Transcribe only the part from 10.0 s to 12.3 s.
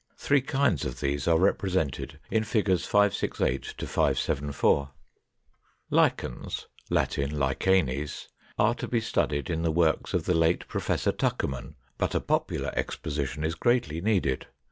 of the late Professor Tuckerman, but a